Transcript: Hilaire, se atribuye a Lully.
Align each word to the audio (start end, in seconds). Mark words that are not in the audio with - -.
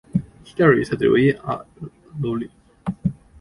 Hilaire, 0.45 0.83
se 0.83 0.95
atribuye 0.95 1.37
a 1.43 1.63
Lully. 2.19 2.49